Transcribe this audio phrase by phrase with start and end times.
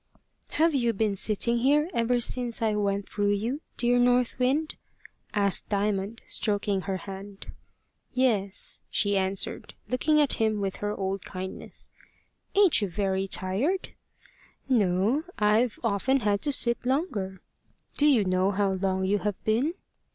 [0.53, 4.73] "Have you been sitting here ever since I went through you, dear North Wind?"
[5.31, 7.51] asked Diamond, stroking her hand.
[8.11, 11.91] "Yes," she answered, looking at him with her old kindness.
[12.55, 13.93] "Ain't you very tired?"
[14.67, 17.39] "No; I've often had to sit longer.
[17.95, 19.75] Do you know how long you have been?"